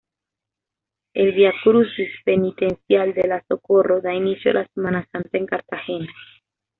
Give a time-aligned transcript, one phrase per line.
[1.13, 6.11] El viacrucis penitencial de la Socorro da inicio a la Semana Santa en Cartagena.